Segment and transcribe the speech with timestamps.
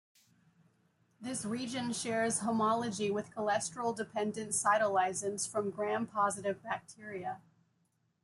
[1.21, 7.39] This region shares homology with cholesterol-dependent cytolysins from Gram-positive bacteria.